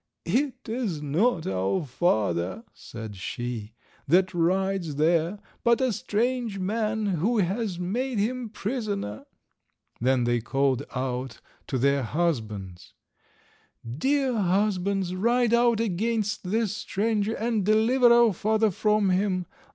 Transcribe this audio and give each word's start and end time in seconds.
"It 0.25 0.67
is 0.67 0.99
not 0.99 1.45
our 1.45 1.85
father," 1.85 2.63
said 2.73 3.15
she, 3.15 3.73
"that 4.07 4.33
rides 4.33 4.95
there, 4.95 5.37
but 5.63 5.79
a 5.79 5.93
strange 5.93 6.57
man 6.57 7.05
who 7.05 7.37
has 7.37 7.77
made 7.77 8.17
him 8.17 8.49
prisoner." 8.49 9.25
Then 9.99 10.23
they 10.23 10.41
called 10.41 10.81
out 10.95 11.39
to 11.67 11.77
their 11.77 12.01
husbands— 12.01 12.95
"Dear 13.87 14.35
husbands, 14.39 15.13
ride 15.13 15.53
out 15.53 15.79
against 15.79 16.49
this 16.49 16.75
stranger, 16.75 17.35
and 17.35 17.63
deliver 17.63 18.11
our 18.11 18.33
father 18.33 18.71
from 18.71 19.11
him. 19.11 19.45